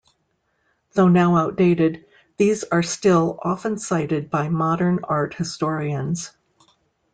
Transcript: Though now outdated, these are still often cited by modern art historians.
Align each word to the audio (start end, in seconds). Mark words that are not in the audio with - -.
Though 0.93 1.09
now 1.09 1.35
outdated, 1.35 2.07
these 2.37 2.63
are 2.63 2.81
still 2.81 3.37
often 3.39 3.77
cited 3.77 4.31
by 4.31 4.49
modern 4.49 5.01
art 5.07 5.35
historians. 5.35 6.31